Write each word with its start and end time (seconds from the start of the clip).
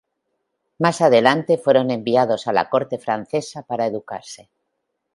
Más 0.79 0.99
adelante 1.01 1.59
fueron 1.59 1.91
enviados 1.91 2.47
a 2.47 2.53
la 2.53 2.69
corte 2.71 2.97
francesa 2.97 3.61
para 3.61 3.85
educarse. 3.85 4.49